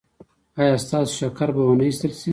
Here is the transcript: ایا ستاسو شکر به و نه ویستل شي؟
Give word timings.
ایا 0.59 0.75
ستاسو 0.85 1.11
شکر 1.19 1.49
به 1.55 1.61
و 1.65 1.75
نه 1.79 1.83
ویستل 1.85 2.11
شي؟ 2.19 2.29